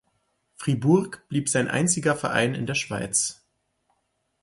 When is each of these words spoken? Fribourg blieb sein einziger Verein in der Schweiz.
Fribourg 0.55 1.17
blieb 1.29 1.47
sein 1.47 1.67
einziger 1.67 2.15
Verein 2.15 2.55
in 2.55 2.65
der 2.65 2.73
Schweiz. 2.73 3.45